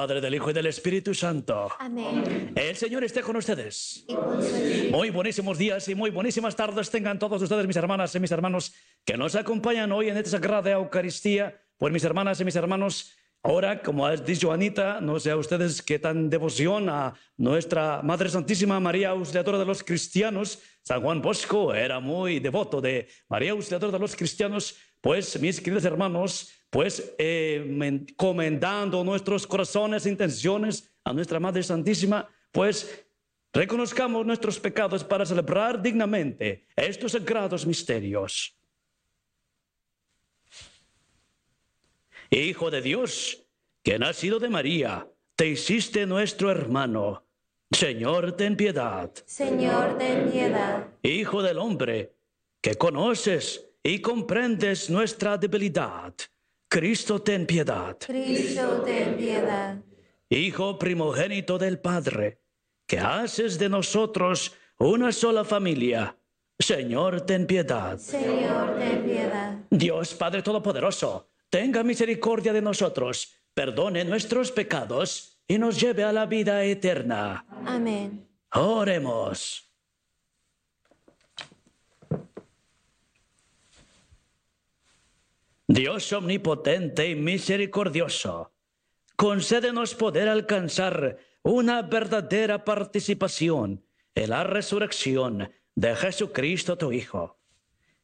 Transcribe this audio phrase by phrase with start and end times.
[0.00, 1.68] Padre, del Hijo y del Espíritu Santo.
[1.78, 2.54] Amén.
[2.56, 4.06] El Señor esté con ustedes.
[4.90, 8.72] Muy buenísimos días y muy buenísimas tardes tengan todos ustedes, mis hermanas y mis hermanos,
[9.04, 11.60] que nos acompañan hoy en esta sagrada Eucaristía.
[11.76, 15.82] Pues mis hermanas y mis hermanos, ahora, como ha dicho Anita, no sé a ustedes
[15.82, 20.60] qué tan devoción a nuestra Madre Santísima María Auxiliadora de los Cristianos.
[20.80, 24.76] San Juan Bosco era muy devoto de María Auxiliadora de los Cristianos.
[25.02, 31.62] Pues, mis queridos hermanos, pues eh, men- comendando nuestros corazones e intenciones a nuestra Madre
[31.62, 33.04] Santísima, pues
[33.52, 38.56] Reconozcamos nuestros pecados para celebrar dignamente estos sagrados misterios.
[42.30, 43.44] Hijo de Dios,
[43.82, 47.24] que nacido de María, te hiciste nuestro hermano.
[47.72, 49.10] Señor, ten piedad.
[49.26, 50.86] Señor, ten piedad.
[51.02, 52.14] Hijo del hombre,
[52.60, 56.14] que conoces y comprendes nuestra debilidad.
[56.70, 57.96] Cristo, ten piedad.
[57.98, 59.76] Cristo, ten piedad.
[60.28, 62.42] Hijo primogénito del Padre,
[62.86, 66.16] que haces de nosotros una sola familia.
[66.56, 67.98] Señor, ten piedad.
[67.98, 69.58] Señor, ten piedad.
[69.68, 76.26] Dios Padre Todopoderoso, tenga misericordia de nosotros, perdone nuestros pecados y nos lleve a la
[76.26, 77.46] vida eterna.
[77.66, 78.28] Amén.
[78.54, 79.69] Oremos.
[85.72, 88.52] Dios omnipotente y misericordioso,
[89.14, 93.84] concédenos poder alcanzar una verdadera participación
[94.16, 97.38] en la resurrección de Jesucristo tu Hijo,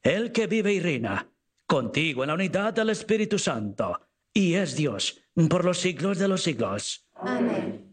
[0.00, 1.28] el que vive y reina
[1.66, 4.00] contigo en la unidad del Espíritu Santo
[4.32, 7.08] y es Dios por los siglos de los siglos.
[7.16, 7.85] Amén.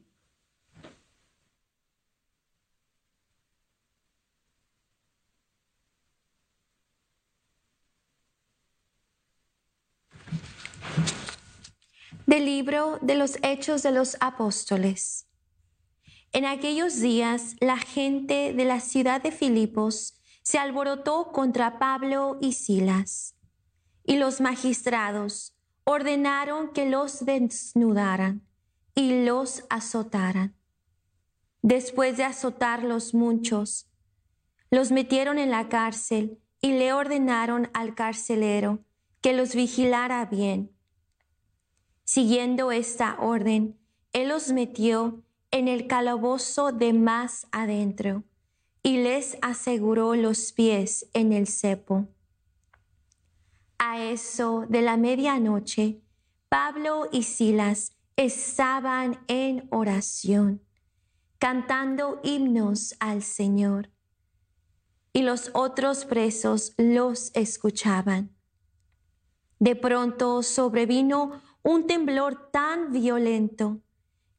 [12.25, 15.28] Del libro de los Hechos de los Apóstoles.
[16.31, 22.53] En aquellos días la gente de la ciudad de Filipos se alborotó contra Pablo y
[22.53, 23.35] Silas,
[24.06, 25.53] y los magistrados
[25.84, 28.47] ordenaron que los desnudaran
[28.95, 30.55] y los azotaran.
[31.61, 33.90] Después de azotarlos muchos,
[34.72, 38.79] los metieron en la cárcel y le ordenaron al carcelero
[39.19, 40.72] que los vigilara bien.
[42.03, 43.80] Siguiendo esta orden,
[44.12, 48.24] él los metió en el calabozo de más adentro
[48.81, 52.08] y les aseguró los pies en el cepo.
[53.78, 56.02] A eso de la medianoche,
[56.50, 60.62] Pablo y Silas estaban en oración,
[61.40, 63.90] cantando himnos al Señor,
[65.14, 68.35] y los otros presos los escuchaban.
[69.59, 73.81] De pronto sobrevino un temblor tan violento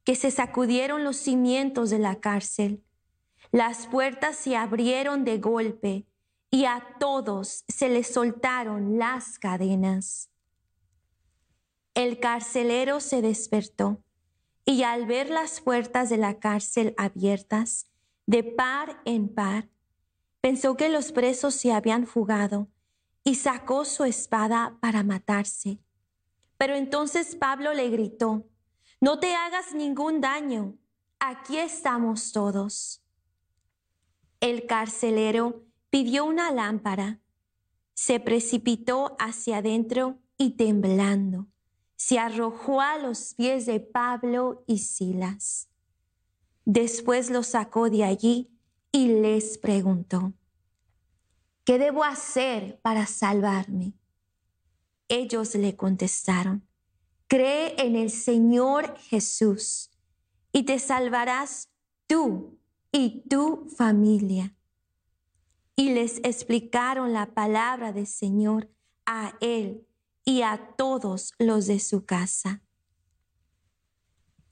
[0.03, 2.83] que se sacudieron los cimientos de la cárcel.
[3.51, 6.05] Las puertas se abrieron de golpe
[6.51, 10.29] y a todos se les soltaron las cadenas.
[11.95, 14.03] El carcelero se despertó
[14.63, 17.85] y al ver las puertas de la cárcel abiertas,
[18.27, 19.69] de par en par,
[20.41, 22.67] pensó que los presos se habían fugado
[23.23, 25.79] y sacó su espada para matarse.
[26.57, 28.45] Pero entonces Pablo le gritó,
[29.01, 30.77] no te hagas ningún daño,
[31.19, 33.03] aquí estamos todos.
[34.39, 37.19] El carcelero pidió una lámpara,
[37.93, 41.47] se precipitó hacia adentro y temblando,
[41.95, 45.69] se arrojó a los pies de Pablo y Silas.
[46.65, 48.51] Después los sacó de allí
[48.91, 50.33] y les preguntó,
[51.63, 53.93] ¿qué debo hacer para salvarme?
[55.07, 56.67] Ellos le contestaron,
[57.27, 59.91] cree en el Señor Jesús
[60.51, 61.69] y te salvarás
[62.07, 62.57] tú
[62.91, 64.55] y tu familia.
[65.75, 68.69] y les explicaron la palabra del Señor
[69.05, 69.85] a él
[70.23, 72.63] y a todos los de su casa.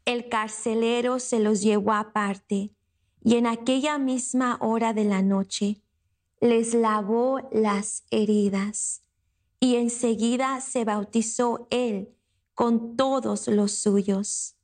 [0.05, 2.73] El carcelero se los llevó aparte
[3.23, 5.81] y en aquella misma hora de la noche
[6.41, 9.02] les lavó las heridas
[9.63, 12.13] y enseguida se bautizó él
[12.53, 14.57] con todos los suyos.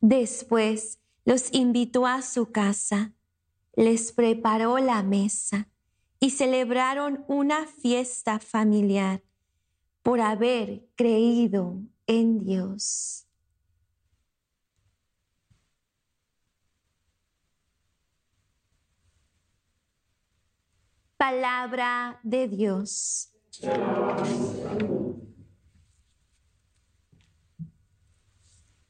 [0.00, 3.12] Después los invitó a su casa,
[3.74, 5.68] les preparó la mesa
[6.20, 9.20] y celebraron una fiesta familiar
[10.04, 13.26] por haber creído en Dios.
[21.16, 23.30] Palabra de Dios.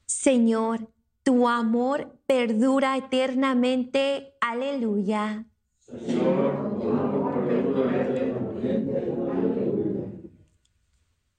[0.05, 0.89] Señor,
[1.23, 4.33] tu amor perdura eternamente.
[4.39, 5.45] Aleluya.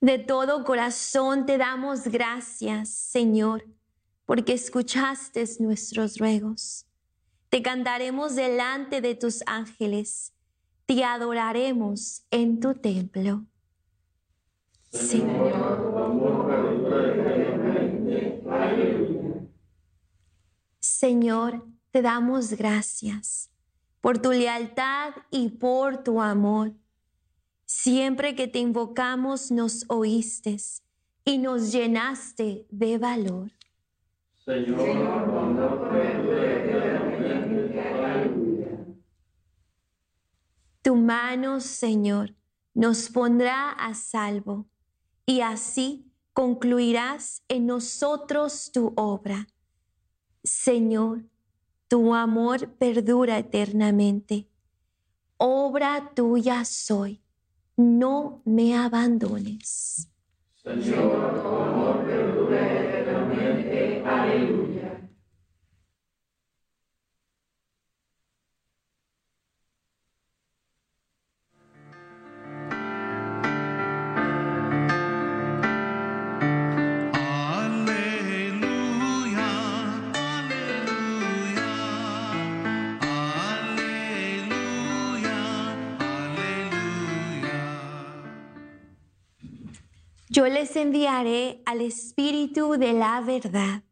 [0.01, 3.65] De todo corazón te damos gracias, Señor,
[4.27, 6.87] porque escuchaste nuestros ruegos.
[7.51, 10.35] Te cantaremos delante de tus ángeles,
[10.87, 13.45] te adoraremos en tu templo.
[14.91, 15.83] Señor,
[20.81, 23.51] Señor, te damos gracias
[24.01, 26.73] por tu lealtad y por tu amor.
[27.65, 30.57] Siempre que te invocamos nos oíste
[31.25, 33.51] y nos llenaste de valor.
[40.83, 42.35] Tu mano, Señor,
[42.75, 44.67] nos pondrá a salvo
[45.25, 49.47] y así concluirás en nosotros tu obra.
[50.43, 51.25] Señor,
[51.87, 54.49] tu amor perdura eternamente.
[55.37, 57.23] Obra tuya soy,
[57.77, 60.09] no me abandones.
[60.65, 61.72] Señor,
[90.35, 93.83] Yo les enviaré al Espíritu de la verdad,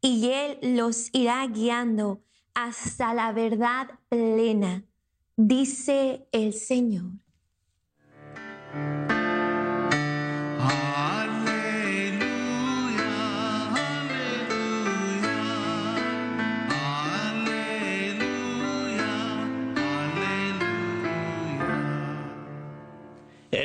[0.00, 2.24] y Él los irá guiando
[2.54, 4.82] hasta la verdad plena,
[5.36, 7.12] dice el Señor.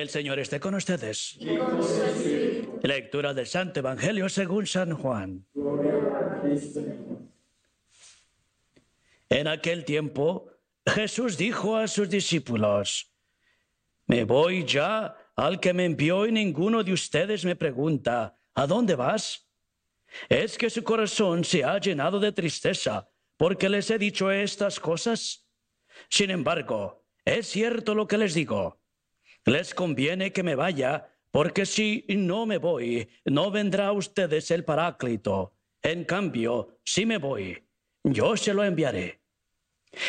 [0.02, 1.38] El Señor esté con ustedes.
[2.82, 5.46] Lectura del Santo Evangelio según San Juan.
[9.30, 10.50] En aquel tiempo,
[10.88, 13.14] Jesús dijo a sus discípulos,
[14.08, 18.96] Me voy ya al que me envió y ninguno de ustedes me pregunta, ¿a dónde
[18.96, 19.48] vas?
[20.28, 23.08] Es que su corazón se ha llenado de tristeza
[23.38, 25.48] porque les he dicho estas cosas.
[26.10, 28.81] Sin embargo, es cierto lo que les digo.
[29.46, 34.64] Les conviene que me vaya, porque si no me voy, no vendrá a ustedes el
[34.64, 35.54] Paráclito.
[35.82, 37.64] En cambio, si me voy,
[38.04, 39.22] yo se lo enviaré.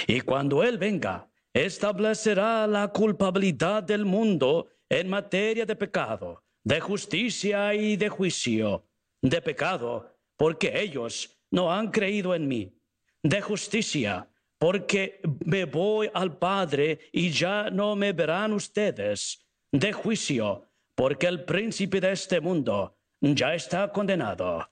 [0.07, 7.75] Y cuando Él venga, establecerá la culpabilidad del mundo en materia de pecado, de justicia
[7.75, 8.87] y de juicio.
[9.23, 12.75] De pecado, porque ellos no han creído en mí.
[13.23, 14.29] De justicia,
[14.63, 19.45] porque me voy al Padre y ya no me verán ustedes.
[19.73, 24.71] De juicio, porque el príncipe de este mundo ya está condenado.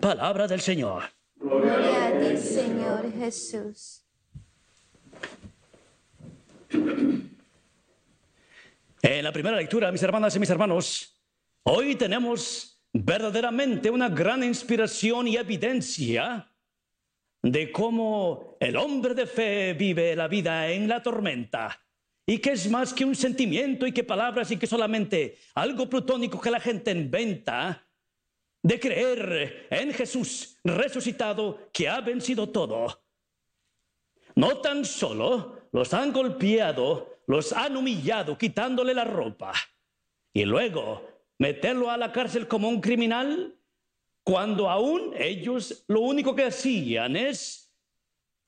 [0.00, 1.04] Palabra del Señor.
[1.36, 4.02] Gloria a ti, Señor Jesús.
[9.02, 11.22] En la primera lectura, mis hermanas y mis hermanos,
[11.62, 16.49] hoy tenemos verdaderamente una gran inspiración y evidencia
[17.42, 21.80] de cómo el hombre de fe vive la vida en la tormenta
[22.26, 26.40] y que es más que un sentimiento y que palabras y que solamente algo plutónico
[26.40, 27.86] que la gente inventa
[28.62, 33.02] de creer en Jesús resucitado que ha vencido todo.
[34.34, 39.52] No tan solo los han golpeado, los han humillado quitándole la ropa
[40.32, 43.59] y luego meterlo a la cárcel como un criminal
[44.24, 47.72] cuando aún ellos lo único que hacían es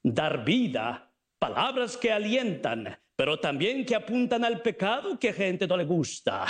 [0.03, 5.77] dar vida palabras que alientan, pero también que apuntan al pecado que a gente no
[5.77, 6.47] le gusta.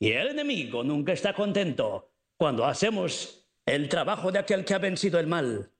[0.00, 5.18] Y el enemigo nunca está contento cuando hacemos el trabajo de aquel que ha vencido
[5.18, 5.70] el mal.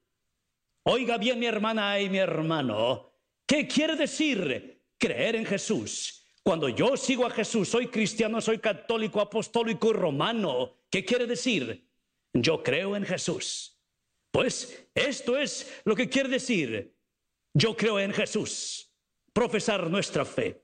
[0.85, 3.12] Oiga bien mi hermana y mi hermano,
[3.47, 6.27] ¿qué quiere decir creer en Jesús?
[6.43, 10.77] Cuando yo sigo a Jesús, soy cristiano, soy católico, apostólico y romano.
[10.91, 11.88] ¿Qué quiere decir?
[12.33, 13.79] Yo creo en Jesús.
[14.31, 16.95] Pues esto es lo que quiere decir.
[17.55, 18.93] Yo creo en Jesús.
[19.33, 20.63] Profesar nuestra fe.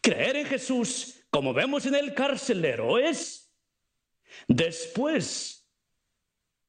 [0.00, 3.52] Creer en Jesús, como vemos en el carcelero, es
[4.48, 5.66] después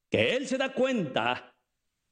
[0.10, 1.56] que él se da cuenta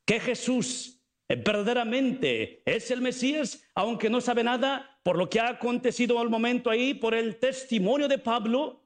[0.06, 6.20] que Jesús verdaderamente es el Mesías, aunque no sabe nada por lo que ha acontecido
[6.20, 8.84] al momento ahí, por el testimonio de Pablo,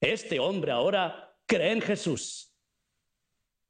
[0.00, 2.50] este hombre ahora cree en Jesús.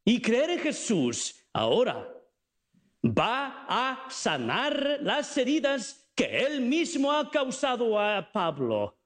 [0.05, 2.09] Y creer en Jesús ahora
[3.05, 8.97] va a sanar las heridas que él mismo ha causado a Pablo.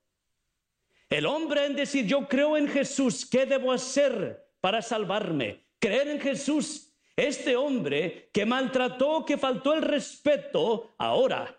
[1.08, 5.64] El hombre en decir, yo creo en Jesús, ¿qué debo hacer para salvarme?
[5.78, 6.92] Creer en Jesús.
[7.16, 11.58] Este hombre que maltrató, que faltó el respeto, ahora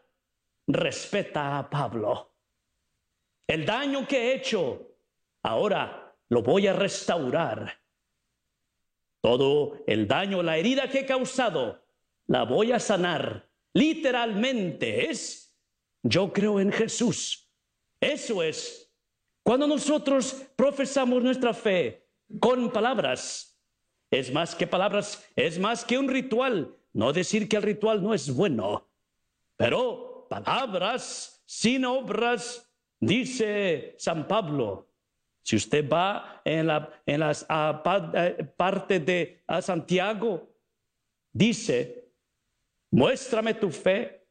[0.67, 2.31] respeta a Pablo.
[3.47, 4.97] El daño que he hecho,
[5.41, 7.81] ahora lo voy a restaurar.
[9.21, 11.83] Todo el daño, la herida que he causado,
[12.27, 13.49] la voy a sanar.
[13.73, 15.55] Literalmente es,
[16.03, 17.49] yo creo en Jesús.
[17.99, 18.91] Eso es.
[19.43, 22.07] Cuando nosotros profesamos nuestra fe
[22.39, 23.57] con palabras,
[24.11, 26.75] es más que palabras, es más que un ritual.
[26.93, 28.89] No decir que el ritual no es bueno,
[29.55, 34.89] pero palabras sin obras, dice San Pablo.
[35.47, 37.81] Si usted va en la en las, a,
[38.15, 40.53] eh, parte de a Santiago,
[41.31, 42.11] dice,
[42.91, 44.27] muéstrame tu fe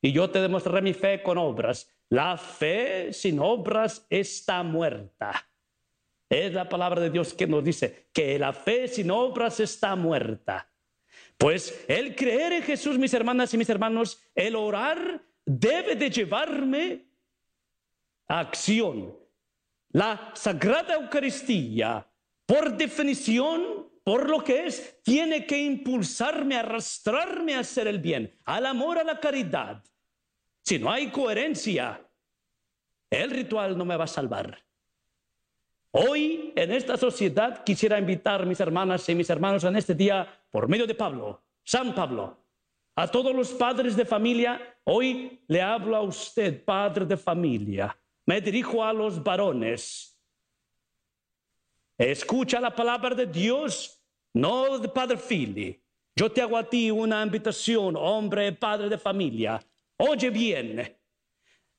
[0.00, 1.90] y yo te demostraré mi fe con obras.
[2.10, 5.50] La fe sin obras está muerta.
[6.30, 10.72] Es la palabra de Dios que nos dice que la fe sin obras está muerta.
[11.36, 17.08] Pues el creer en Jesús, mis hermanas y mis hermanos, el orar debe de llevarme
[18.28, 19.25] a acción.
[19.96, 22.06] La Sagrada Eucaristía,
[22.44, 28.66] por definición, por lo que es, tiene que impulsarme, arrastrarme a hacer el bien, al
[28.66, 29.82] amor, a la caridad.
[30.60, 32.06] Si no hay coherencia,
[33.08, 34.58] el ritual no me va a salvar.
[35.92, 40.68] Hoy, en esta sociedad, quisiera invitar mis hermanas y mis hermanos en este día, por
[40.68, 42.36] medio de Pablo, San Pablo,
[42.96, 44.60] a todos los padres de familia.
[44.84, 47.96] Hoy le hablo a usted, padre de familia.
[48.26, 50.20] Me dirijo a los varones.
[51.96, 54.02] Escucha la palabra de Dios,
[54.34, 55.80] no de Padre Fili.
[56.14, 59.60] Yo te hago a ti una invitación, hombre, padre de familia.
[59.96, 60.98] Oye bien,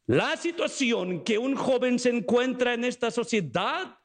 [0.06, 4.00] la situación que un joven se encuentra en esta sociedad,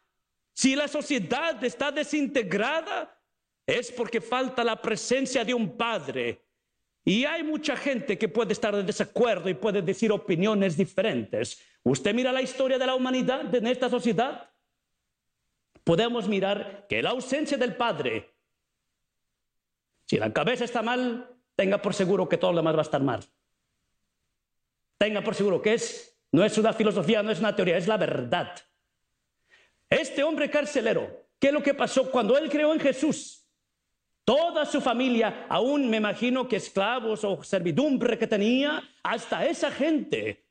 [0.52, 3.18] si la sociedad está desintegrada,
[3.66, 6.44] es porque falta la presencia de un padre.
[7.04, 11.60] Y hay mucha gente que puede estar de desacuerdo y puede decir opiniones diferentes.
[11.84, 14.50] Usted mira la historia de la humanidad en esta sociedad.
[15.82, 18.34] Podemos mirar que la ausencia del padre,
[20.06, 23.02] si la cabeza está mal, tenga por seguro que todo lo demás va a estar
[23.02, 23.24] mal.
[24.96, 27.96] Tenga por seguro que es, no es una filosofía, no es una teoría, es la
[27.96, 28.54] verdad.
[29.90, 33.44] Este hombre carcelero, ¿qué es lo que pasó cuando él creó en Jesús?
[34.24, 40.41] Toda su familia, aún me imagino que esclavos o servidumbre que tenía, hasta esa gente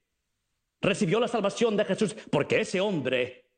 [0.82, 3.52] recibió la salvación de Jesús, porque ese hombre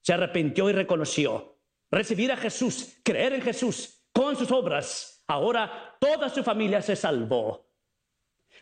[0.00, 1.58] se arrepintió y reconoció.
[1.90, 7.66] Recibir a Jesús, creer en Jesús con sus obras, ahora toda su familia se salvó.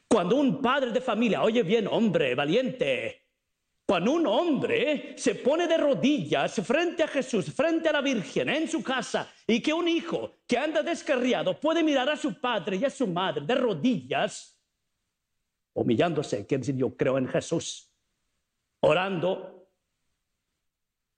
[0.09, 3.21] Cuando un padre de familia, oye bien, hombre, valiente,
[3.91, 8.69] cuando un hombre se pone de rodillas frente a Jesús, frente a la Virgen, en
[8.69, 12.85] su casa, y que un hijo que anda descarriado puede mirar a su padre y
[12.85, 14.61] a su madre de rodillas,
[15.73, 17.90] humillándose, quiere decir, yo creo en Jesús,
[18.81, 19.69] orando,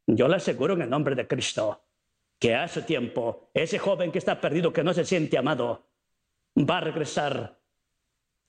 [0.06, 1.82] yo le aseguro en el nombre de Cristo
[2.38, 5.86] que su tiempo ese joven que está perdido, que no se siente amado,
[6.58, 7.56] va a regresar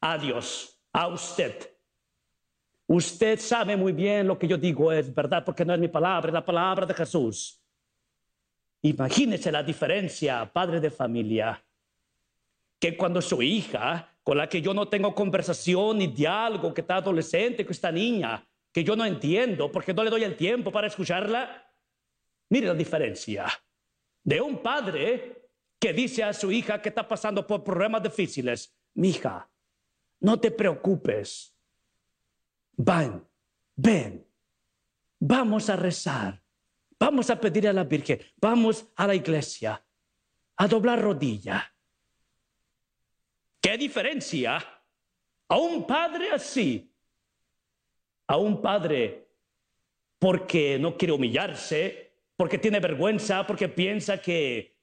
[0.02, 1.70] a Dios, a usted.
[2.88, 6.30] Usted sabe muy bien lo que yo digo es verdad porque no es mi palabra,
[6.30, 7.62] es la palabra de Jesús.
[8.82, 11.64] Imagínese la diferencia, padre de familia,
[12.80, 16.96] que cuando su hija, con la que yo no tengo conversación ni diálogo, que está
[16.96, 20.88] adolescente, que está niña, que yo no entiendo porque no le doy el tiempo para
[20.88, 21.72] escucharla,
[22.50, 23.46] mire la diferencia
[24.24, 25.50] de un padre
[25.80, 29.50] que dice a su hija que está pasando por problemas difíciles, mija,
[30.22, 31.56] no te preocupes.
[32.76, 33.28] Van,
[33.76, 34.26] ven,
[35.20, 36.42] vamos a rezar,
[36.98, 39.86] vamos a pedir a la Virgen, vamos a la iglesia,
[40.56, 41.72] a doblar rodilla.
[43.62, 44.58] ¿Qué diferencia
[45.48, 46.93] a un padre así?
[48.34, 49.28] A un padre
[50.18, 54.76] porque no quiere humillarse, porque tiene vergüenza, porque piensa que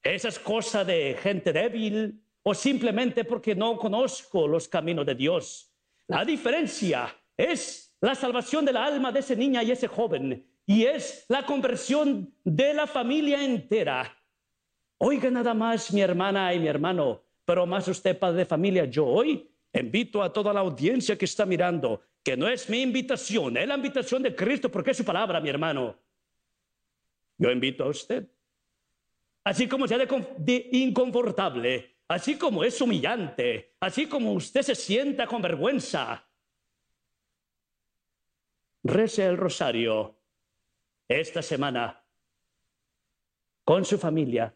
[0.00, 5.74] esa es cosa de gente débil o simplemente porque no conozco los caminos de Dios.
[6.06, 10.84] La diferencia es la salvación de la alma de esa niña y ese joven y
[10.84, 14.16] es la conversión de la familia entera.
[14.98, 19.04] Oiga nada más mi hermana y mi hermano, pero más usted padre de familia, yo
[19.04, 23.68] hoy invito a toda la audiencia que está mirando, que no es mi invitación, es
[23.68, 25.96] la invitación de Cristo porque es su palabra, mi hermano.
[27.36, 28.26] Yo invito a usted.
[29.44, 29.98] Así como sea
[30.46, 36.26] inconfortable, así como es humillante, así como usted se sienta con vergüenza,
[38.82, 40.18] rece el rosario
[41.06, 42.02] esta semana
[43.64, 44.54] con su familia.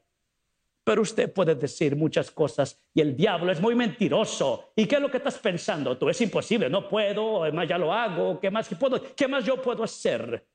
[0.88, 4.72] Pero usted puede decir muchas cosas y el diablo es muy mentiroso.
[4.74, 5.98] ¿Y qué es lo que estás pensando?
[5.98, 9.60] Tú es imposible, no puedo, además ya lo hago, ¿qué más, puedo, ¿qué más yo
[9.60, 10.46] puedo hacer?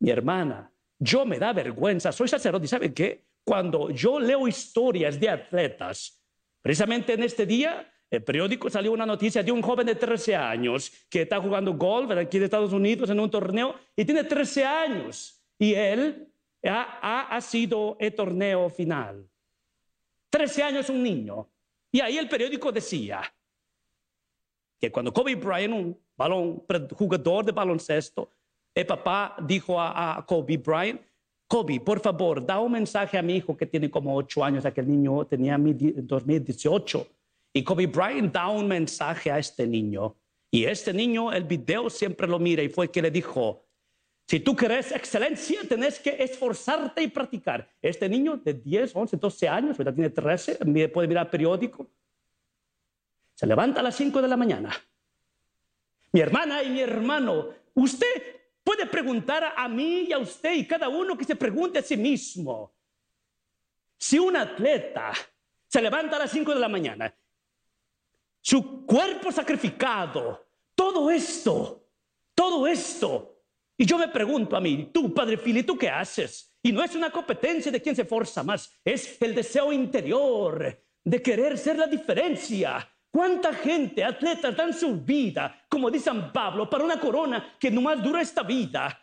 [0.00, 3.22] Mi hermana, yo me da vergüenza, soy sacerdote y ¿sabe qué?
[3.44, 6.20] Cuando yo leo historias de atletas,
[6.60, 10.90] precisamente en este día el periódico salió una noticia de un joven de 13 años
[11.08, 15.44] que está jugando golf aquí en Estados Unidos en un torneo y tiene 13 años
[15.60, 16.26] y él
[16.68, 19.28] ha, ha, sido el torneo final.
[20.30, 21.48] 13 años un niño.
[21.92, 23.22] Y ahí el periódico decía
[24.78, 28.30] que cuando Kobe Bryant, un balón, jugador de baloncesto,
[28.74, 31.00] el papá dijo a, a Kobe Bryant,
[31.48, 34.88] Kobe, por favor, da un mensaje a mi hijo que tiene como 8 años, aquel
[34.88, 37.06] niño tenía en 2018.
[37.52, 40.16] Y Kobe Bryant da un mensaje a este niño.
[40.50, 43.65] Y este niño, el video siempre lo mira y fue que le dijo,
[44.26, 47.70] si tú querés excelencia, tenés que esforzarte y practicar.
[47.80, 49.94] Este niño de 10, 11, 12 años, ¿verdad?
[49.94, 51.88] tiene 13, puede mirar periódico.
[53.34, 54.74] Se levanta a las 5 de la mañana.
[56.10, 60.88] Mi hermana y mi hermano, usted puede preguntar a mí y a usted y cada
[60.88, 62.74] uno que se pregunte a sí mismo.
[63.96, 65.12] Si un atleta
[65.68, 67.14] se levanta a las 5 de la mañana,
[68.40, 71.86] su cuerpo sacrificado, todo esto,
[72.34, 73.35] todo esto,
[73.78, 76.56] y yo me pregunto a mí, tú, Padre Fili, ¿tú qué haces?
[76.62, 81.22] Y no es una competencia de quién se esforza más, es el deseo interior de
[81.22, 82.88] querer ser la diferencia.
[83.10, 87.80] ¿Cuánta gente, atletas, dan su vida, como dice San Pablo, para una corona que no
[87.80, 88.98] más dura esta vida?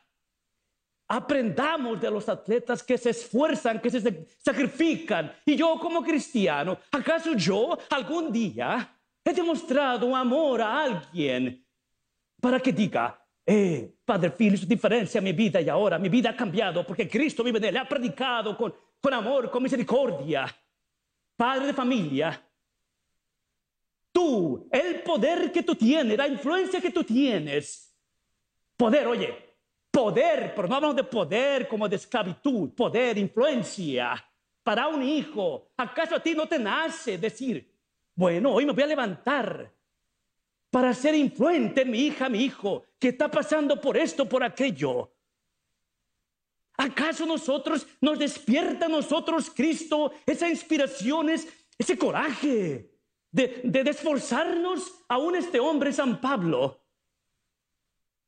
[1.07, 5.33] Aprendamos de los atletas que se esfuerzan, que se sacrifican.
[5.45, 11.65] Y yo como cristiano, ¿acaso yo algún día he demostrado amor a alguien
[12.41, 16.35] para que diga, eh, Padre Figlio, su diferencia mi vida y ahora mi vida ha
[16.35, 20.45] cambiado porque Cristo vive en él, ha predicado con, con amor, con misericordia.
[21.35, 22.41] Padre de familia,
[24.11, 27.93] tú, el poder que tú tienes, la influencia que tú tienes,
[28.77, 29.55] poder, oye,
[29.91, 34.23] poder, pero no hablamos de poder como de esclavitud, poder, influencia
[34.63, 35.71] para un hijo.
[35.75, 37.69] ¿Acaso a ti no te nace decir,
[38.15, 39.71] bueno, hoy me voy a levantar
[40.73, 45.13] para ser influente en mi hija, mi hijo, que está pasando por esto, por aquello.
[46.75, 52.89] ¿Acaso nosotros nos despierta a nosotros Cristo esa inspiración, ese coraje
[53.29, 56.81] de, de, esforzarnos aún este hombre San Pablo?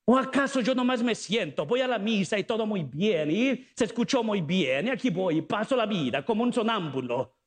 [0.05, 3.67] ¿O acaso yo nomás me siento, voy a la misa y todo muy bien, y
[3.75, 7.37] se escuchó muy bien, y aquí voy, paso la vida como un sonámbulo,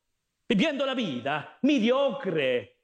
[0.45, 2.78] viviendo la vida mediocre,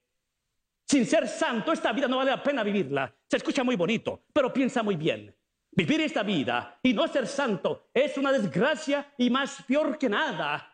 [0.87, 3.13] sin ser santo, esta vida no vale la pena vivirla.
[3.27, 5.35] Se escucha muy bonito, pero piensa muy bien.
[5.71, 10.71] Vivir esta vida y no ser santo es una desgracia y más peor que nada.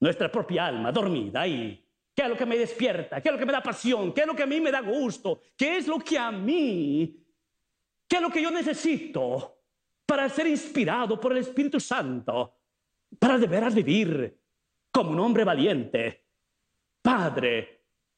[0.00, 1.80] Nuestra propia alma dormida ahí.
[2.14, 3.20] ¿Qué es lo que me despierta?
[3.20, 4.12] ¿Qué es lo que me da pasión?
[4.12, 5.40] ¿Qué es lo que a mí me da gusto?
[5.56, 7.24] ¿Qué es lo que a mí,
[8.06, 9.62] qué es lo que yo necesito
[10.04, 12.58] para ser inspirado por el Espíritu Santo?
[13.18, 14.38] Para de veras vivir
[14.92, 16.26] como un hombre valiente.
[17.00, 17.73] Padre,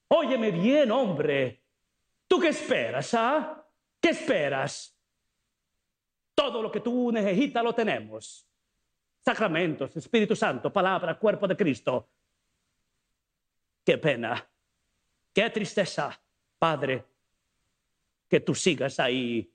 [0.08, 1.62] Óyeme bien, hombre.
[2.26, 3.64] ¿Tú qué esperas, ah?
[4.00, 4.96] ¿Qué esperas?
[6.34, 8.46] Todo lo que tú necesitas lo tenemos.
[9.24, 12.08] Sacramentos, Espíritu Santo, palabra, cuerpo de Cristo.
[13.84, 14.48] Qué pena,
[15.32, 16.20] qué tristeza,
[16.58, 17.04] Padre,
[18.28, 19.50] que tú sigas ahí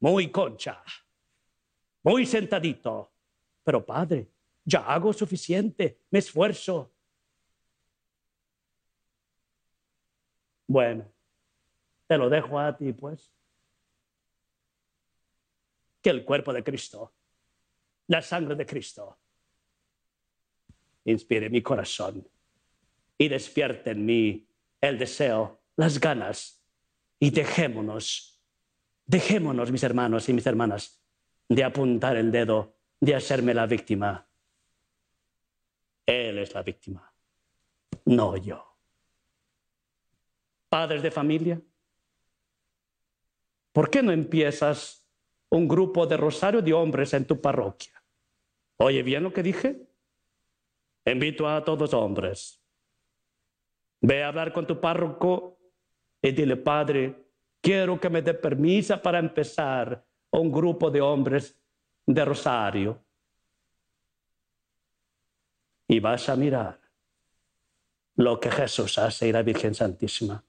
[0.00, 0.82] muy concha,
[2.02, 3.12] muy sentadito.
[3.62, 4.28] Pero Padre,
[4.64, 6.90] ya hago suficiente, me esfuerzo.
[10.70, 11.04] Bueno,
[12.06, 13.34] te lo dejo a ti, pues.
[16.00, 17.12] Que el cuerpo de Cristo,
[18.06, 19.18] la sangre de Cristo,
[21.06, 22.24] inspire mi corazón
[23.18, 24.46] y despierte en mí
[24.80, 26.62] el deseo, las ganas,
[27.18, 28.40] y dejémonos,
[29.06, 31.02] dejémonos, mis hermanos y mis hermanas,
[31.48, 34.24] de apuntar el dedo, de hacerme la víctima.
[36.06, 37.12] Él es la víctima,
[38.04, 38.69] no yo.
[40.70, 41.60] Padres de familia,
[43.72, 45.04] ¿por qué no empiezas
[45.48, 48.00] un grupo de rosario de hombres en tu parroquia?
[48.76, 49.84] ¿Oye bien lo que dije?
[51.04, 52.62] Invito a todos hombres.
[54.00, 55.58] Ve a hablar con tu párroco
[56.22, 57.16] y dile, Padre,
[57.60, 61.60] quiero que me dé permiso para empezar un grupo de hombres
[62.06, 63.04] de rosario.
[65.88, 66.80] Y vas a mirar
[68.14, 70.44] lo que Jesús hace y la Virgen Santísima.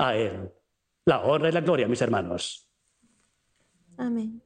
[0.00, 0.50] A Él
[1.04, 2.66] la honra y la gloria, mis hermanos.
[3.98, 4.40] Amén.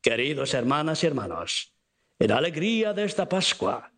[0.00, 1.74] Queridos hermanas y hermanos,
[2.18, 3.92] en alegría de esta Pascua,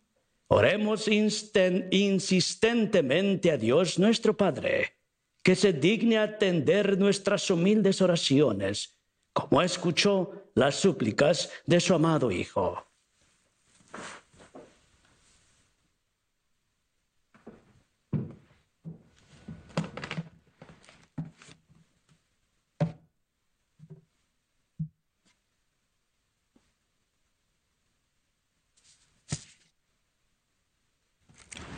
[0.47, 5.00] oremos insistentemente a Dios nuestro Padre,
[5.43, 8.99] que se digne atender nuestras humildes oraciones,
[9.33, 12.85] como escuchó las súplicas de su amado Hijo.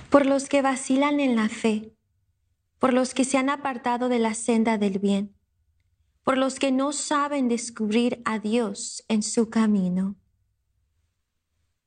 [0.10, 1.92] Por los que vacilan en la fe,
[2.84, 5.34] por los que se han apartado de la senda del bien,
[6.22, 10.18] por los que no saben descubrir a Dios en su camino.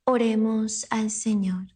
[0.05, 1.67] Oremos al Señor.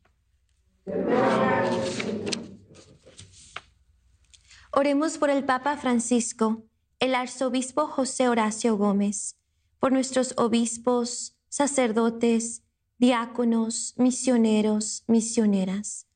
[4.73, 6.65] Oremos por el Papa Francisco,
[6.99, 9.37] el arzobispo José Horacio Gómez,
[9.79, 12.63] por nuestros obispos, sacerdotes,
[12.97, 16.07] diáconos, misioneros, misioneras,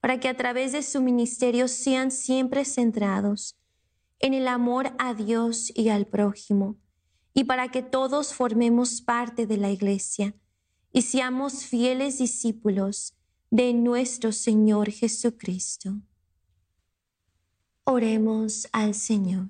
[0.00, 3.56] para que a través de su ministerio sean siempre centrados
[4.18, 6.76] en el amor a Dios y al prójimo,
[7.32, 10.34] y para que todos formemos parte de la Iglesia
[10.92, 13.14] y seamos fieles discípulos
[13.50, 15.96] de nuestro Señor Jesucristo.
[17.84, 19.48] Oremos al Señor.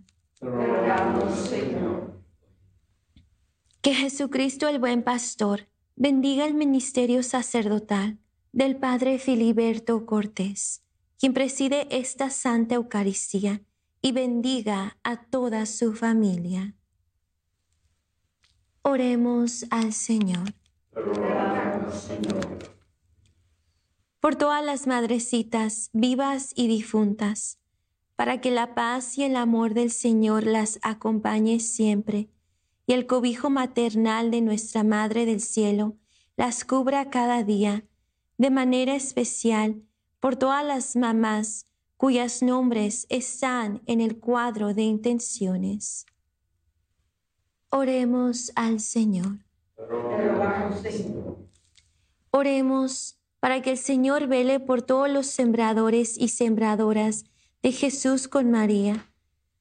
[3.82, 8.18] Que Jesucristo el buen pastor bendiga el ministerio sacerdotal
[8.52, 10.82] del Padre Filiberto Cortés,
[11.18, 13.62] quien preside esta Santa Eucaristía
[14.02, 16.74] y bendiga a toda su familia.
[18.82, 20.54] Oremos al Señor.
[24.20, 27.58] Por todas las madrecitas vivas y difuntas,
[28.16, 32.28] para que la paz y el amor del Señor las acompañe siempre,
[32.86, 35.96] y el cobijo maternal de nuestra Madre del Cielo
[36.36, 37.84] las cubra cada día,
[38.40, 39.82] de manera especial
[40.18, 41.66] por todas las mamás
[41.98, 46.06] cuyos nombres están en el cuadro de intenciones.
[47.68, 49.40] Oremos al Señor.
[52.30, 57.26] Oremos para que el Señor vele por todos los sembradores y sembradoras
[57.62, 59.12] de Jesús con María,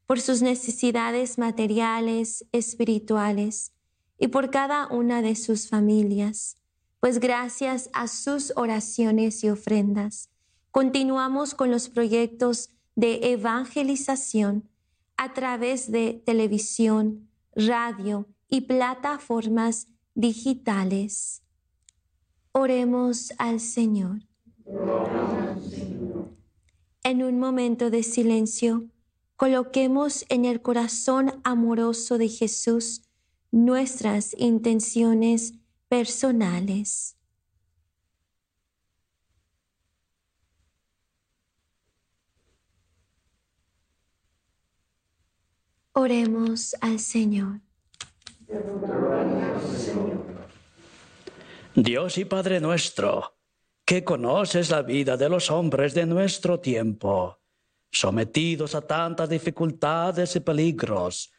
[0.05, 3.73] por sus necesidades materiales, espirituales
[4.17, 6.55] y por cada una de sus familias,
[6.99, 10.29] pues gracias a sus oraciones y ofrendas,
[10.71, 14.69] continuamos con los proyectos de evangelización
[15.17, 21.41] a través de televisión, radio y plataformas digitales.
[22.51, 24.19] Oremos al Señor.
[27.03, 28.85] En un momento de silencio,
[29.35, 33.03] coloquemos en el corazón amoroso de Jesús
[33.51, 35.53] nuestras intenciones
[35.89, 37.17] personales.
[45.93, 47.60] Oremos al Señor.
[51.75, 53.36] Dios y Padre nuestro,
[53.84, 57.39] que conoces la vida de los hombres de nuestro tiempo,
[57.91, 61.32] sometidos a tantas dificultades y peligros,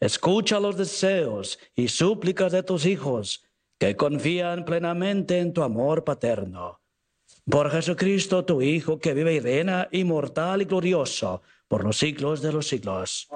[0.00, 3.47] escucha los deseos y súplicas de tus hijos
[3.78, 6.80] que confían plenamente en tu amor paterno.
[7.48, 12.52] Por Jesucristo, tu Hijo, que vive y reina inmortal y glorioso por los siglos de
[12.52, 13.28] los siglos.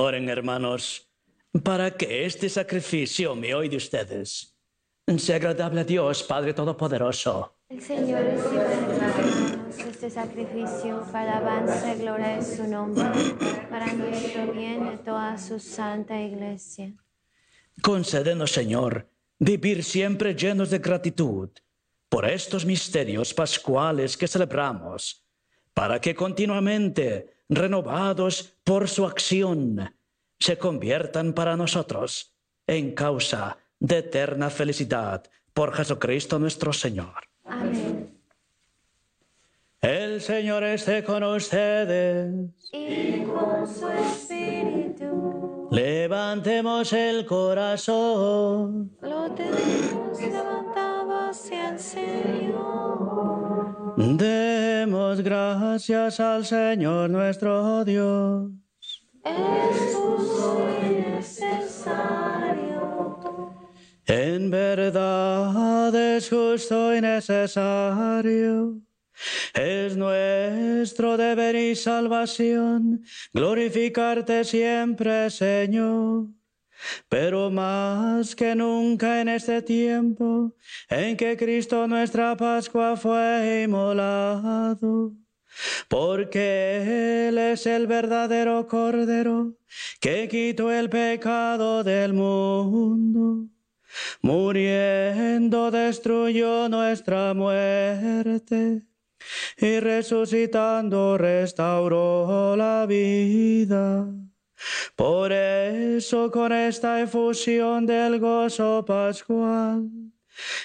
[0.00, 1.10] Oren, hermanos,
[1.64, 4.56] para que este sacrificio mío y de ustedes
[5.16, 7.56] sea agradable a Dios, Padre Todopoderoso.
[7.68, 13.06] El Señor nosotros este sacrificio para alabanza y gloria de su nombre,
[13.68, 16.92] para nuestro bien de toda su santa iglesia.
[17.82, 21.50] Concédenos, Señor, vivir siempre llenos de gratitud
[22.08, 25.26] por estos misterios pascuales que celebramos,
[25.74, 29.94] para que continuamente, renovados por su acción,
[30.38, 32.34] se conviertan para nosotros
[32.66, 37.28] en causa de eterna felicidad por Jesucristo nuestro Señor.
[37.44, 37.97] Amén.
[39.80, 42.34] El Señor esté con ustedes.
[42.72, 48.90] Y con su espíritu Levantemos el corazón.
[49.02, 53.14] lo tenemos levantado hacia el Señor.
[53.96, 58.50] Demos gracias al Señor nuestro Dios.
[59.22, 62.18] Es justo y necesario.
[64.06, 68.87] En verdad es justo y necesario.
[69.54, 76.26] Es nuestro deber y salvación glorificarte siempre, Señor.
[77.08, 80.54] Pero más que nunca en este tiempo
[80.88, 85.12] en que Cristo nuestra Pascua fue inmolado,
[85.88, 89.56] porque Él es el verdadero Cordero
[90.00, 93.48] que quitó el pecado del mundo.
[94.22, 98.82] Muriendo destruyó nuestra muerte
[99.56, 104.06] y resucitando restauró la vida.
[104.96, 109.88] Por eso con esta efusión del gozo pascual,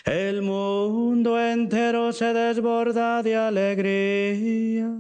[0.06, 4.92] el mundo entero se desborda de alegría.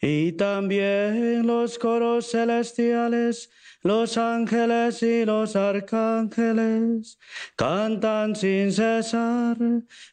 [0.00, 3.50] Y también los coros celestiales,
[3.82, 7.18] los ángeles y los arcángeles
[7.56, 9.56] cantan sin cesar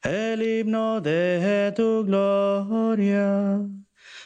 [0.03, 3.61] el himno de tu gloria.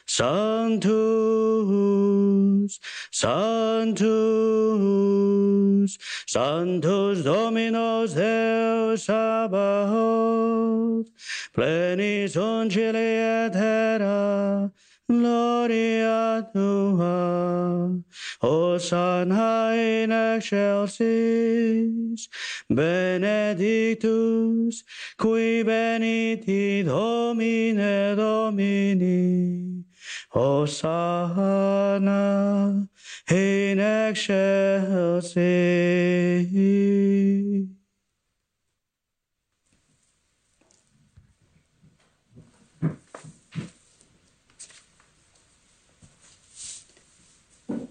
[0.10, 0.90] Sanctus,
[3.12, 4.00] Sanctus,
[6.26, 10.26] Sanctus Dominus Deus Sabaoth,
[11.54, 14.72] plenis uncili et terra,
[15.10, 17.90] gloria tua,
[18.42, 22.30] Hosanna in excelsis,
[22.70, 24.84] benedictus,
[25.18, 29.84] qui veniti Domine Domini,
[30.30, 31.28] Hosanna
[33.30, 35.40] in excelsis.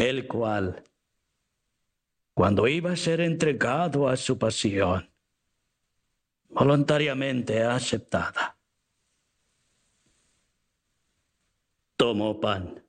[0.00, 0.82] el cual,
[2.32, 5.10] cuando iba a ser entregado a su pasión,
[6.48, 8.56] voluntariamente aceptada,
[11.96, 12.82] tomó pan,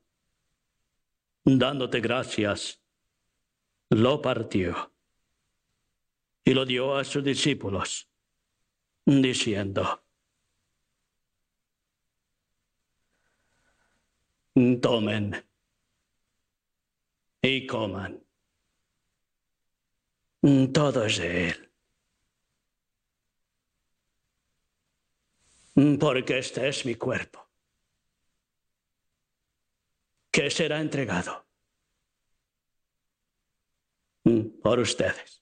[1.44, 2.80] dándote gracias,
[3.90, 4.90] lo partió
[6.44, 8.08] y lo dio a sus discípulos,
[9.04, 10.02] diciendo,
[14.80, 15.51] tomen
[17.42, 18.24] y coman.
[20.72, 21.58] Todo es de Él.
[25.98, 27.48] Porque este es mi cuerpo,
[30.30, 31.46] que será entregado
[34.62, 35.41] por ustedes.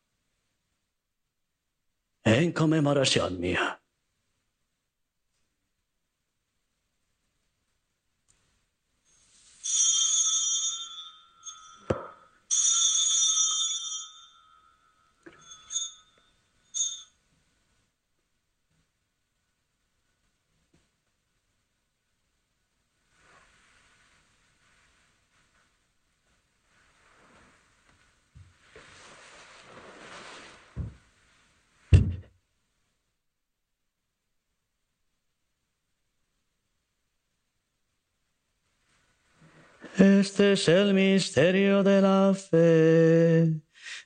[2.23, 3.39] en conmemoración
[40.01, 43.61] Este es el misterio de la fe.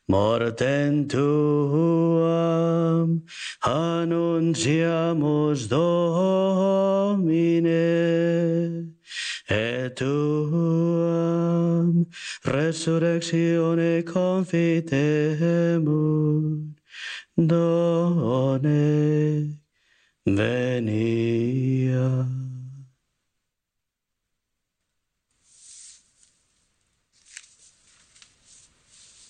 [0.08, 3.24] Morten tuam
[3.62, 7.32] annunciamus Domine,
[9.48, 12.06] et tuam
[12.44, 16.60] resurrectione confitemur,
[17.38, 18.66] Done
[20.26, 22.45] venia.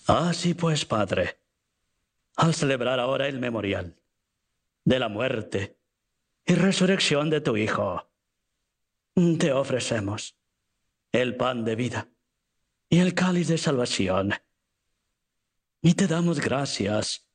[0.08, 1.40] Así pues, Padre,
[2.36, 3.96] al celebrar ahora el memorial
[4.84, 5.78] de la muerte
[6.46, 8.08] y resurrección de tu Hijo,
[9.40, 10.38] te ofrecemos
[11.12, 12.08] el pan de vida
[12.88, 14.34] y el cáliz de salvación.
[15.82, 17.28] Y te damos gracias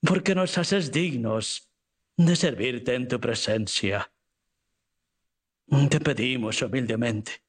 [0.00, 1.68] porque nos haces dignos
[2.16, 4.12] de servirte en tu presencia.
[5.90, 7.42] Te pedimos humildemente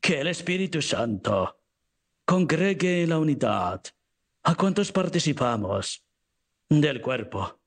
[0.00, 1.63] que el Espíritu Santo
[2.24, 3.82] congregue la unidad
[4.42, 6.04] a cuantos participamos
[6.68, 7.60] del cuerpo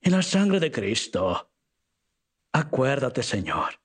[0.00, 1.50] y la sangre de Cristo.
[2.52, 3.80] Acuérdate, Señor,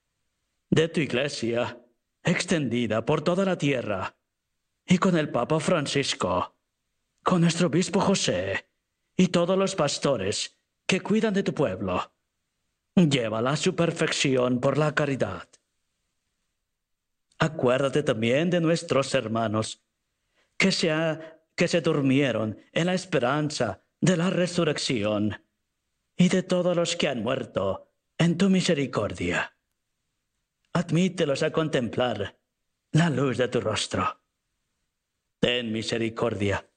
[0.70, 1.82] de tu iglesia
[2.24, 4.16] extendida por toda la tierra
[4.86, 6.56] y con el Papa Francisco,
[7.24, 8.70] con nuestro obispo José
[9.16, 12.12] y todos los pastores que cuidan de tu pueblo.
[12.96, 15.48] Llévala a su perfección por la caridad.
[17.40, 19.87] Acuérdate también de nuestros hermanos
[20.58, 20.92] que se,
[21.56, 25.44] que se durmieron en la esperanza de la resurrección
[26.16, 29.56] y de todos los que han muerto en tu misericordia.
[30.74, 32.38] Admítelos a contemplar
[32.92, 34.20] la luz de tu rostro.
[35.40, 36.68] Ten misericordia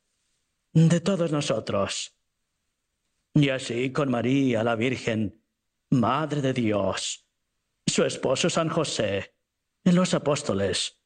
[0.72, 2.14] de todos nosotros.
[3.34, 5.42] Y así con María la Virgen,
[5.90, 7.26] Madre de Dios,
[7.86, 9.34] su esposo San José,
[9.84, 11.00] los apóstoles,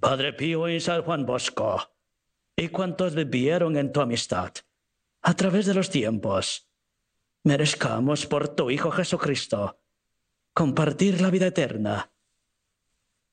[0.00, 1.91] Padre Pío y San Juan Bosco,
[2.56, 4.52] y cuantos vivieron en tu amistad
[5.22, 6.68] a través de los tiempos,
[7.44, 9.78] merezcamos por tu Hijo Jesucristo
[10.52, 12.12] compartir la vida eterna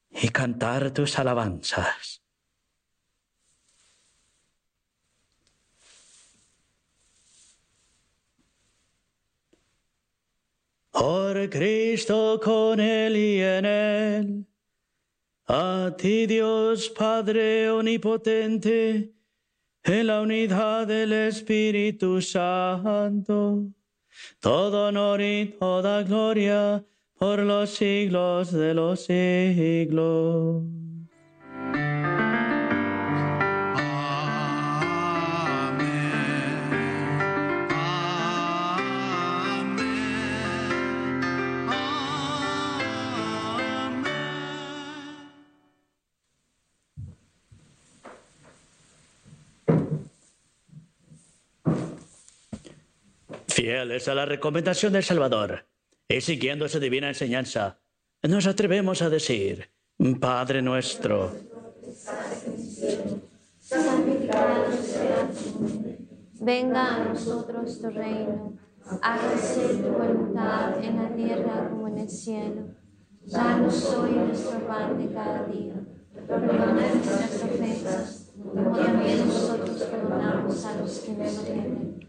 [0.10, 2.24] y cantar tus alabanzas.
[10.92, 14.50] Por Cristo con Él y en Él
[15.52, 19.12] a ti Dios Padre Omnipotente,
[19.84, 23.66] en la unidad del Espíritu Santo,
[24.40, 26.86] todo honor y toda gloria
[27.18, 30.79] por los siglos de los siglos.
[53.80, 55.66] Fieles a la recomendación del Salvador
[56.06, 57.80] y siguiendo su divina enseñanza,
[58.24, 59.72] nos atrevemos a decir,
[60.20, 61.32] Padre nuestro,
[66.42, 68.58] Venga a nosotros tu reino,
[69.02, 72.64] hágase tu voluntad en la tierra como en el cielo.
[73.28, 75.76] Danos hoy nuestro pan de cada día.
[76.28, 82.09] Perdona nuestras ofensas, como también nosotros perdonamos a los que nos ofenden.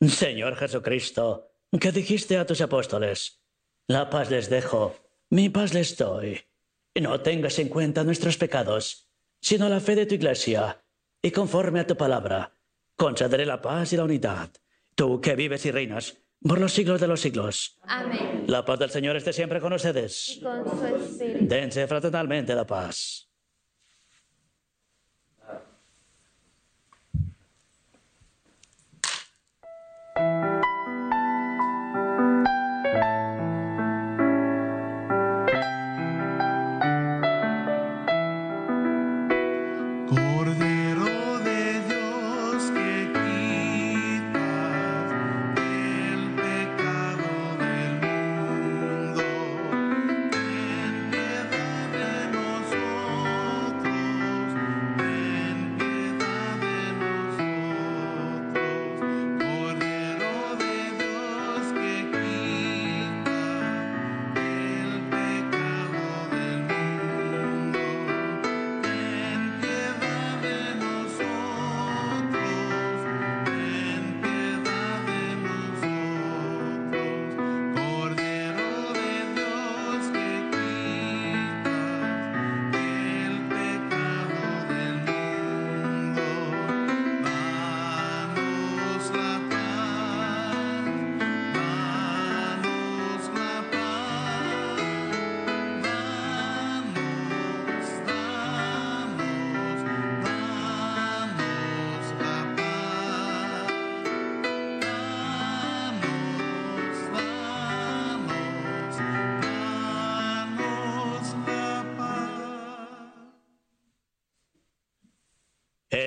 [0.00, 0.56] Señor.
[0.56, 3.42] Jesucristo, que dijiste a tus apóstoles,
[3.86, 4.96] la paz les dejo,
[5.30, 6.40] mi paz les doy.
[6.94, 10.84] No tengas en cuenta nuestros pecados, sino la fe de tu iglesia,
[11.22, 12.56] y conforme a tu palabra,
[12.96, 14.50] concederé la paz y la unidad.
[14.94, 17.78] Tú que vives y reinas por los siglos de los siglos.
[17.82, 18.44] Amén.
[18.46, 20.36] La paz del Señor esté siempre con ustedes.
[20.36, 21.46] Y con su espíritu.
[21.46, 23.28] Dense fraternalmente la paz.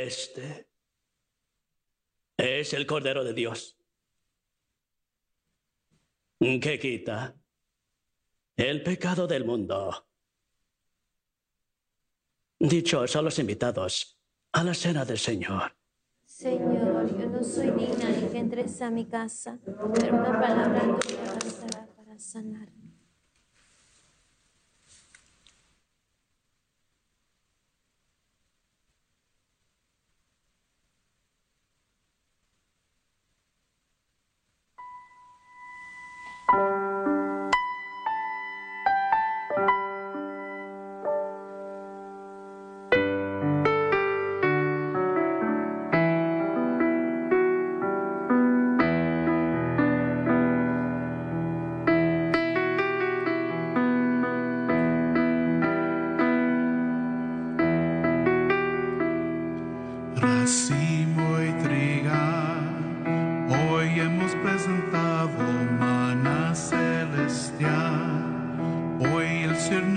[0.07, 0.69] Este
[2.37, 3.77] es el Cordero de Dios,
[6.39, 7.35] que quita
[8.55, 10.07] el pecado del mundo.
[12.57, 14.17] Dichosos los invitados
[14.53, 15.75] a la cena del Señor.
[16.23, 21.33] Señor, yo no soy digna de que entres a mi casa, pero una palabra tuya
[21.33, 22.76] bastará para sanarme.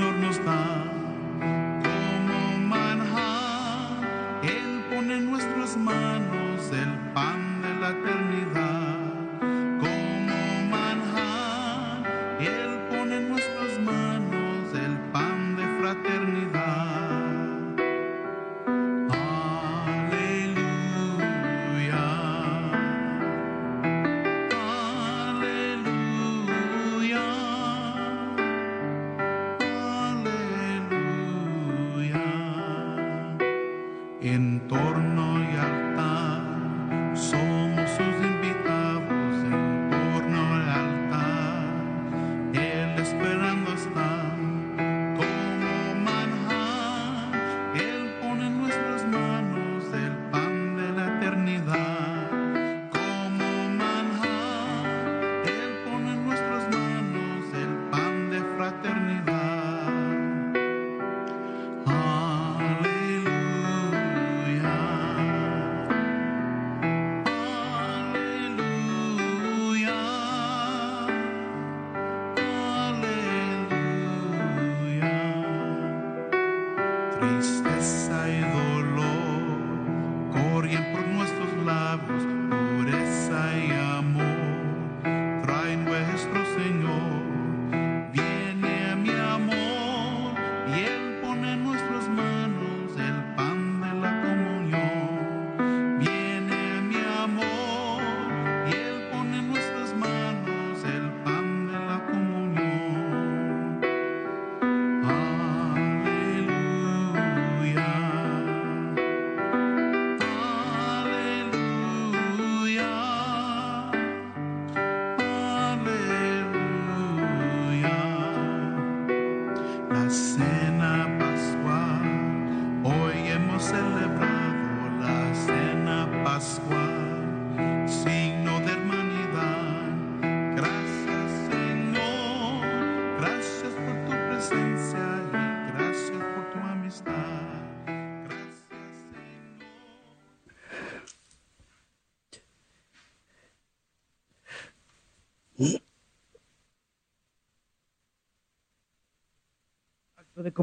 [0.00, 0.99] Señor nos da.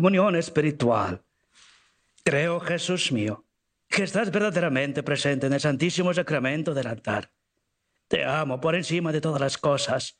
[0.07, 1.21] Comunión espiritual.
[2.23, 3.43] Creo, Jesús mío,
[3.89, 7.33] que estás verdaderamente presente en el Santísimo Sacramento del altar.
[8.07, 10.17] Te amo por encima de todas las cosas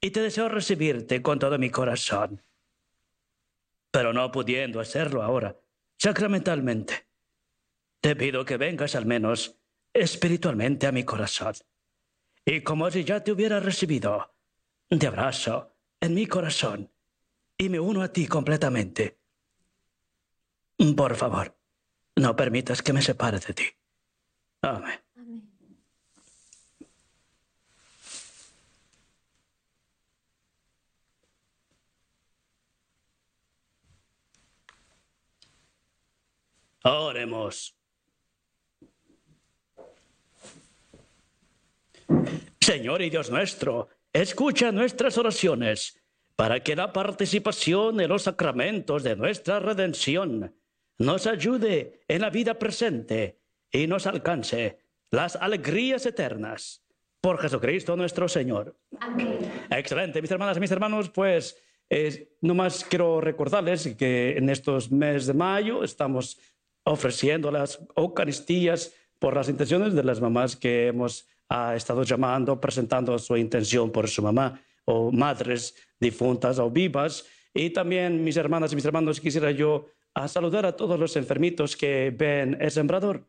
[0.00, 2.42] y te deseo recibirte con todo mi corazón.
[3.92, 5.56] Pero no pudiendo hacerlo ahora,
[5.96, 7.06] sacramentalmente,
[8.00, 9.60] te pido que vengas al menos
[9.92, 11.54] espiritualmente a mi corazón.
[12.44, 14.34] Y como si ya te hubiera recibido,
[14.88, 16.90] te abrazo en mi corazón
[17.60, 19.19] y me uno a ti completamente.
[20.80, 21.54] Por favor,
[22.16, 23.64] no permitas que me separe de ti.
[24.62, 24.98] Amén.
[36.82, 37.76] Oremos.
[42.58, 46.00] Señor y Dios nuestro, escucha nuestras oraciones
[46.36, 50.54] para que la participación en los sacramentos de nuestra redención
[51.00, 53.40] nos ayude en la vida presente
[53.72, 54.78] y nos alcance
[55.10, 56.84] las alegrías eternas.
[57.22, 58.78] Por Jesucristo nuestro Señor.
[59.70, 61.56] Excelente, mis hermanas y mis hermanos, pues
[61.88, 66.38] eh, nomás quiero recordarles que en estos meses de mayo estamos
[66.84, 73.18] ofreciendo las Eucaristías por las intenciones de las mamás que hemos ah, estado llamando, presentando
[73.18, 77.26] su intención por su mamá o madres difuntas o vivas.
[77.54, 81.76] Y también, mis hermanas y mis hermanos, quisiera yo a saludar a todos los enfermitos
[81.76, 83.26] que ven el sembrador.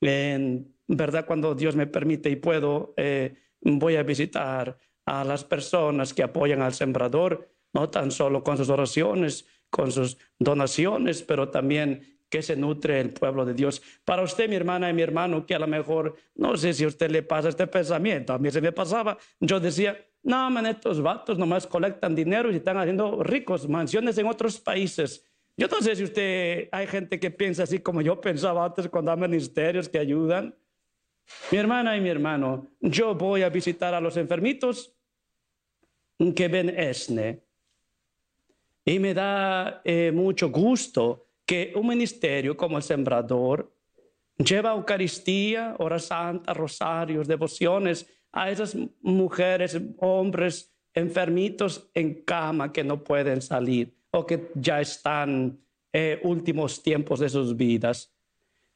[0.00, 6.12] En verdad, cuando Dios me permite y puedo, eh, voy a visitar a las personas
[6.12, 12.16] que apoyan al sembrador, no tan solo con sus oraciones, con sus donaciones, pero también
[12.28, 13.80] que se nutre el pueblo de Dios.
[14.04, 16.88] Para usted, mi hermana y mi hermano, que a lo mejor, no sé si a
[16.88, 21.00] usted le pasa este pensamiento, a mí se me pasaba, yo decía, no, man, estos
[21.00, 25.24] vatos nomás colectan dinero y están haciendo ricos, mansiones en otros países.
[25.56, 29.10] Yo no sé si usted, hay gente que piensa así como yo pensaba antes cuando
[29.10, 30.54] hay ministerios que ayudan.
[31.50, 34.94] Mi hermana y mi hermano, yo voy a visitar a los enfermitos
[36.34, 37.40] que ven ESNE.
[38.84, 43.72] Y me da eh, mucho gusto que un ministerio como el Sembrador
[44.36, 53.02] lleva Eucaristía, hora santa, rosarios, devociones a esas mujeres, hombres enfermitos en cama que no
[53.02, 55.58] pueden salir o que ya están
[55.92, 58.12] eh, últimos tiempos de sus vidas.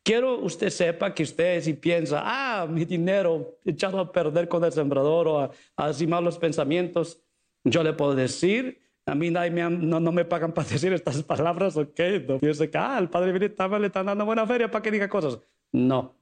[0.02, 4.72] Quiero usted sepa que usted si piensa, ah, mi dinero echado a perder con el
[4.72, 7.22] sembrador o a, así malos pensamientos,
[7.64, 11.22] yo le puedo decir, a mí nadie me, no, no me pagan para decir estas
[11.22, 14.82] palabras, ok, no piense que, ah, el padre Vilitama le está dando buena feria para
[14.82, 15.38] que diga cosas.
[15.72, 16.14] No.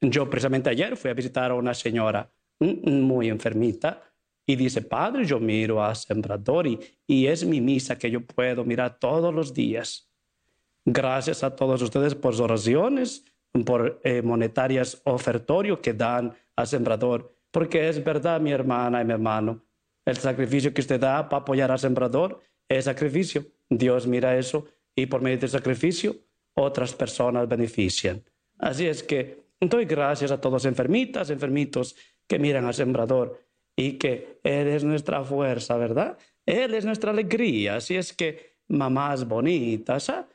[0.00, 2.30] Yo precisamente ayer fui a visitar a una señora
[2.60, 4.02] mm, muy enfermita
[4.46, 8.64] y dice, padre, yo miro a Sembrador y, y es mi misa que yo puedo
[8.64, 10.08] mirar todos los días.
[10.84, 13.24] Gracias a todos ustedes por sus oraciones,
[13.64, 19.12] por eh, monetarias ofertorio que dan a Sembrador, porque es verdad, mi hermana y mi
[19.12, 19.64] hermano,
[20.04, 23.44] el sacrificio que usted da para apoyar a Sembrador es sacrificio.
[23.68, 26.14] Dios mira eso y por medio del sacrificio
[26.54, 28.22] otras personas benefician.
[28.58, 33.45] Así es que doy gracias a todos enfermitas, enfermitos que miran a Sembrador
[33.76, 36.16] y que Él es nuestra fuerza, ¿verdad?
[36.46, 37.76] Él es nuestra alegría.
[37.76, 40.26] Así es que mamás bonitas, ¿ah?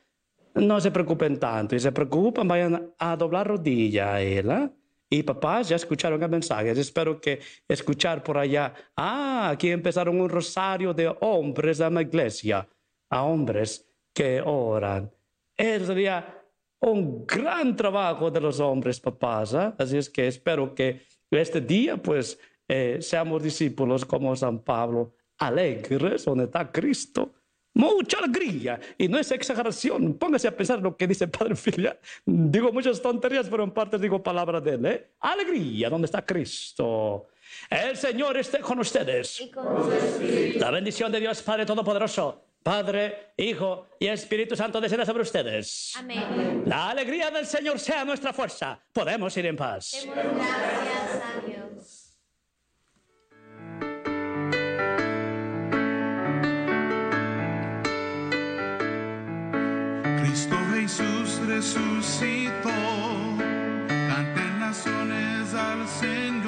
[0.54, 4.50] no se preocupen tanto y se preocupan, vayan a doblar rodilla a Él.
[4.50, 4.70] ¿ah?
[5.10, 6.70] Y papás ya escucharon el mensaje.
[6.70, 8.72] Espero que escuchar por allá.
[8.96, 12.66] Ah, aquí empezaron un rosario de hombres a la iglesia,
[13.10, 15.10] a hombres que oran.
[15.56, 16.38] Eso sería
[16.80, 19.54] un gran trabajo de los hombres, papás.
[19.54, 19.74] ¿ah?
[19.78, 22.38] Así es que espero que este día, pues,
[22.68, 27.34] eh, seamos discípulos como San Pablo, alegres donde está Cristo.
[27.74, 28.78] Mucha alegría.
[28.98, 30.14] Y no es exageración.
[30.14, 31.98] Póngase a pensar lo que dice Padre Filia.
[32.24, 34.86] Digo muchas tonterías, pero en parte digo palabras de él.
[34.86, 35.10] ¿eh?
[35.20, 37.28] Alegría donde está Cristo.
[37.68, 39.50] El Señor esté con ustedes.
[40.56, 45.94] La bendición de Dios Padre Todopoderoso, Padre, Hijo y Espíritu Santo descienda sobre ustedes.
[45.96, 46.62] Amén.
[46.66, 48.78] La alegría del Señor sea nuestra fuerza.
[48.92, 50.06] Podemos ir en paz.
[50.06, 51.01] Gracias
[61.54, 62.70] resucitó,
[64.08, 66.41] canten naciones al Señor.